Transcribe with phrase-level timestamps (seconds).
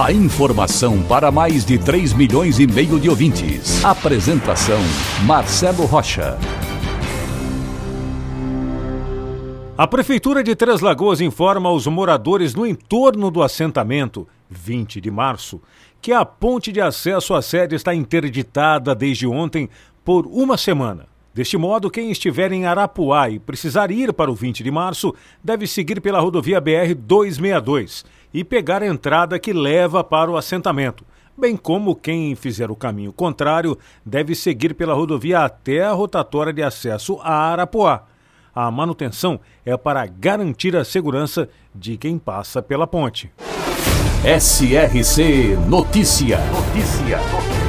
[0.00, 3.84] A informação para mais de 3 milhões e meio de ouvintes.
[3.84, 4.80] Apresentação
[5.26, 6.38] Marcelo Rocha.
[9.76, 15.60] A Prefeitura de Três Lagoas informa aos moradores no entorno do assentamento, 20 de março,
[16.00, 19.68] que a ponte de acesso à sede está interditada desde ontem
[20.02, 21.11] por uma semana.
[21.34, 25.66] Deste modo, quem estiver em Arapuá e precisar ir para o 20 de março deve
[25.66, 31.04] seguir pela rodovia BR 262 e pegar a entrada que leva para o assentamento.
[31.36, 36.62] Bem como quem fizer o caminho contrário deve seguir pela rodovia até a rotatória de
[36.62, 38.04] acesso a Arapuá.
[38.54, 43.32] A manutenção é para garantir a segurança de quem passa pela ponte.
[44.24, 46.38] SRC Notícia.
[46.52, 47.61] Notícia.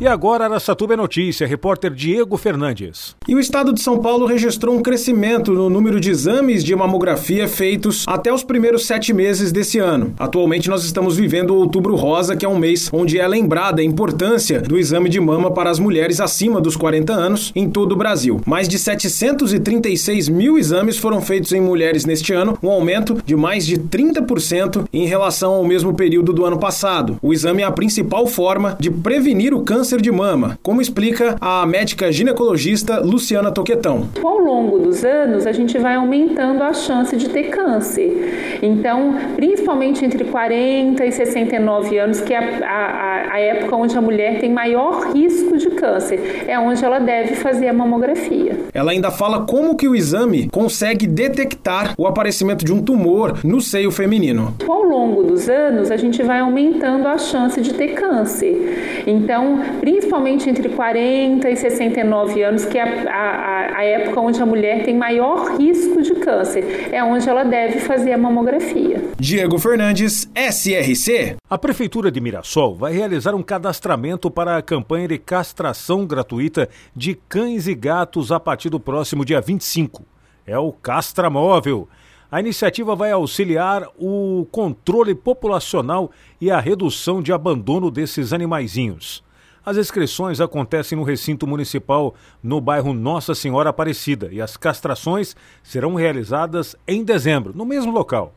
[0.00, 3.14] E agora Araçatuba é notícia, repórter Diego Fernandes.
[3.28, 7.46] E o estado de São Paulo registrou um crescimento no número de exames de mamografia
[7.46, 10.14] feitos até os primeiros sete meses desse ano.
[10.18, 13.84] Atualmente nós estamos vivendo o Outubro Rosa, que é um mês onde é lembrada a
[13.84, 17.96] importância do exame de mama para as mulheres acima dos 40 anos em todo o
[17.96, 18.40] Brasil.
[18.46, 23.66] Mais de 736 mil exames foram feitos em mulheres neste ano, um aumento de mais
[23.66, 27.18] de 30% em relação ao mesmo período do ano passado.
[27.20, 31.36] O exame é a principal forma de prevenir o câncer câncer de mama, como explica
[31.40, 34.08] a médica ginecologista Luciana Toquetão.
[34.22, 38.58] Ao longo dos anos, a gente vai aumentando a chance de ter câncer.
[38.62, 44.00] Então, principalmente entre 40 e 69 anos, que é a, a, a época onde a
[44.00, 48.56] mulher tem maior risco de câncer, é onde ela deve fazer a mamografia.
[48.72, 53.60] Ela ainda fala como que o exame consegue detectar o aparecimento de um tumor no
[53.60, 54.54] seio feminino.
[54.68, 59.02] Ao longo dos anos, a gente vai aumentando a chance de ter câncer.
[59.06, 64.46] Então, principalmente entre 40 e 69 anos, que é a, a, a época onde a
[64.46, 69.02] mulher tem maior risco de câncer, é onde ela deve fazer a mamografia.
[69.18, 71.36] Diego Fernandes, SRC.
[71.48, 77.14] A Prefeitura de Mirassol vai realizar um cadastramento para a campanha de castração gratuita de
[77.28, 80.04] cães e gatos a partir do próximo dia 25.
[80.46, 81.88] É o Castramóvel.
[82.30, 89.24] A iniciativa vai auxiliar o controle populacional e a redução de abandono desses animaizinhos.
[89.64, 95.94] As inscrições acontecem no recinto municipal no bairro Nossa Senhora Aparecida e as castrações serão
[95.94, 98.34] realizadas em dezembro, no mesmo local.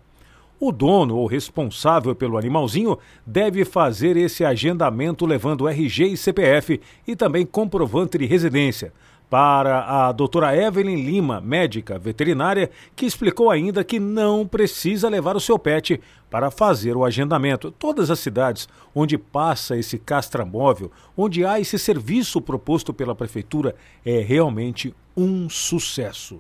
[0.60, 7.16] O dono ou responsável pelo animalzinho deve fazer esse agendamento levando RG e CPF e
[7.16, 8.94] também comprovante de residência,
[9.34, 15.40] para a doutora Evelyn Lima, médica veterinária, que explicou ainda que não precisa levar o
[15.40, 16.00] seu pet
[16.30, 17.72] para fazer o agendamento.
[17.72, 23.74] Todas as cidades onde passa esse castramóvel, onde há esse serviço proposto pela prefeitura,
[24.06, 26.40] é realmente um sucesso.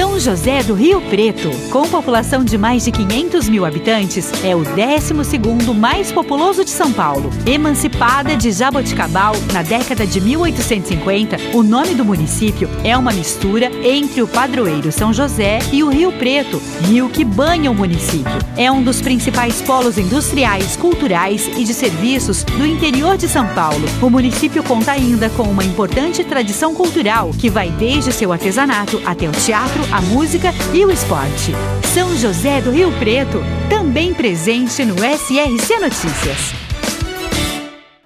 [0.00, 4.62] São José do Rio Preto, com população de mais de 500 mil habitantes, é o
[4.62, 7.28] 12º mais populoso de São Paulo.
[7.44, 14.22] Emancipada de Jaboticabal na década de 1850, o nome do município é uma mistura entre
[14.22, 18.38] o padroeiro São José e o Rio Preto, rio que banha o município.
[18.56, 23.86] É um dos principais polos industriais, culturais e de serviços do interior de São Paulo.
[24.00, 29.28] O município conta ainda com uma importante tradição cultural que vai desde seu artesanato até
[29.28, 31.52] o teatro a música e o esporte.
[31.92, 36.54] São José do Rio Preto, também presente no SRC Notícias.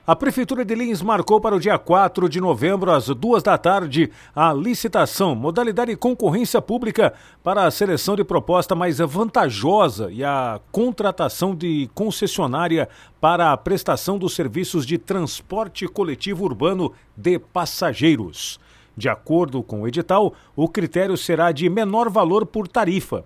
[0.07, 4.11] A Prefeitura de Lins marcou para o dia 4 de novembro, às duas da tarde,
[4.35, 7.13] a licitação, modalidade de concorrência pública
[7.43, 12.89] para a seleção de proposta mais vantajosa e a contratação de concessionária
[13.21, 18.59] para a prestação dos serviços de transporte coletivo urbano de passageiros.
[18.97, 23.25] De acordo com o edital, o critério será de menor valor por tarifa.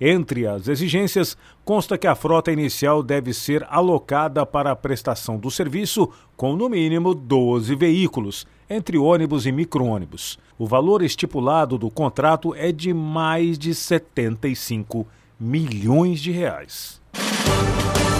[0.00, 5.50] Entre as exigências, consta que a frota inicial deve ser alocada para a prestação do
[5.50, 10.38] serviço com no mínimo 12 veículos, entre ônibus e micro-ônibus.
[10.56, 15.04] O valor estipulado do contrato é de mais de 75
[15.38, 17.00] milhões de reais.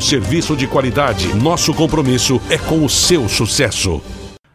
[0.00, 1.34] serviço de qualidade.
[1.34, 4.00] Nosso compromisso é com o seu sucesso.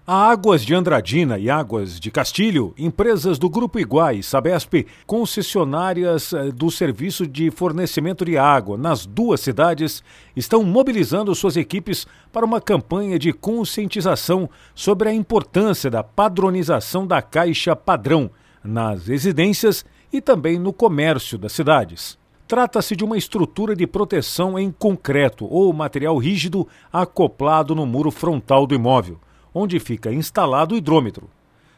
[0.10, 6.50] A Águas de Andradina e Águas de Castilho, empresas do Grupo Iguai, Sabesp, concessionárias eh,
[6.50, 10.02] do serviço de fornecimento de água nas duas cidades,
[10.34, 17.22] estão mobilizando suas equipes para uma campanha de conscientização sobre a importância da padronização da
[17.22, 18.32] caixa padrão
[18.64, 22.18] nas residências e também no comércio das cidades.
[22.48, 28.66] Trata-se de uma estrutura de proteção em concreto ou material rígido acoplado no muro frontal
[28.66, 29.20] do imóvel
[29.58, 31.30] onde fica instalado o hidrômetro.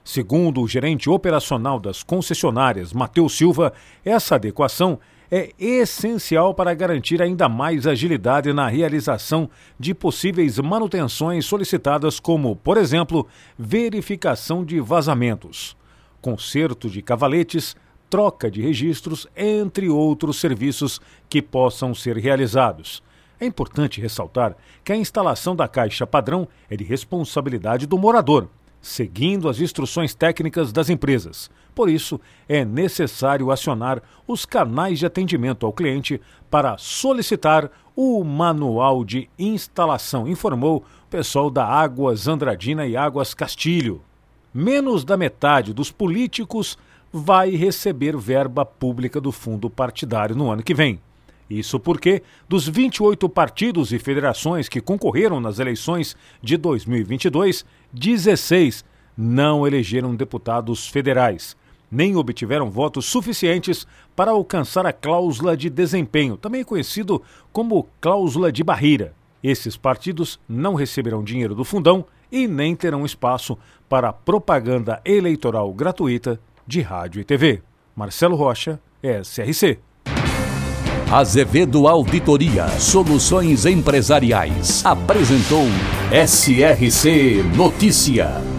[0.04, 3.74] Segundo o gerente operacional das concessionárias, Matheus Silva,
[4.04, 5.00] essa adequação
[5.31, 9.50] é essencial para garantir ainda mais agilidade na realização
[9.80, 13.27] de possíveis manutenções solicitadas, como, por exemplo,
[13.57, 15.77] verificação de vazamentos,
[16.19, 17.75] conserto de cavaletes,
[18.09, 23.03] troca de registros, entre outros serviços que possam ser realizados.
[23.39, 28.50] É importante ressaltar que a instalação da caixa padrão é de responsabilidade do morador,
[28.81, 31.50] seguindo as instruções técnicas das empresas.
[31.73, 36.19] Por isso, é necessário acionar os canais de atendimento ao cliente
[36.50, 44.01] para solicitar o manual de instalação, informou o pessoal da Águas Andradina e Águas Castilho.
[44.53, 46.77] Menos da metade dos políticos
[47.11, 51.00] vai receber verba pública do fundo partidário no ano que vem.
[51.50, 58.85] Isso porque, dos 28 partidos e federações que concorreram nas eleições de 2022, 16
[59.17, 61.57] não elegeram deputados federais,
[61.91, 67.21] nem obtiveram votos suficientes para alcançar a cláusula de desempenho, também conhecido
[67.51, 69.13] como cláusula de barreira.
[69.41, 73.57] Esses partidos não receberão dinheiro do fundão e nem terão espaço
[73.88, 76.39] para propaganda eleitoral gratuita
[76.69, 77.62] de rádio e TV.
[77.95, 79.80] Marcelo Rocha, SRC.
[81.12, 85.66] Azevedo Auditoria Soluções Empresariais apresentou
[86.13, 88.58] SRC Notícia.